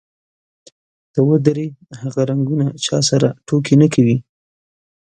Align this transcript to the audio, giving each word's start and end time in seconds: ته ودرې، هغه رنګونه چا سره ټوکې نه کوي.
ته 1.13 1.19
ودرې، 1.27 1.67
هغه 2.01 2.21
رنګونه 2.29 2.65
چا 2.85 2.97
سره 3.09 3.27
ټوکې 3.47 3.75
نه 3.81 3.87
کوي. 3.93 4.17